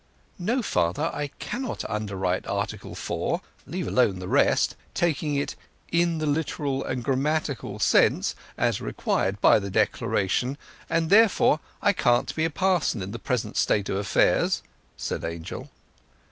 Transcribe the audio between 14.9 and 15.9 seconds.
said Angel.